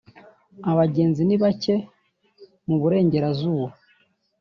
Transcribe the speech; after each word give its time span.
abagenzi 0.71 1.21
ni 1.25 1.37
bake 1.41 1.75
mu 2.67 2.75
burengerazuba 2.81 3.69